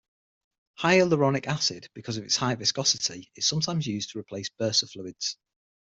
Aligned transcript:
Hyaluronic 0.79 1.45
acid, 1.45 1.87
because 1.93 2.17
of 2.17 2.23
its 2.23 2.35
high 2.35 2.55
viscosity, 2.55 3.31
is 3.35 3.45
sometimes 3.47 3.85
used 3.85 4.09
to 4.09 4.17
replace 4.17 4.49
bursa 4.49 4.89
fluids. 4.89 5.37